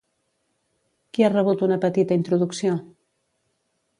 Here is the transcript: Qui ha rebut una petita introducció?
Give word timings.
Qui 1.17 1.25
ha 1.25 1.29
rebut 1.33 1.61
una 1.67 1.77
petita 1.85 2.17
introducció? 2.21 2.79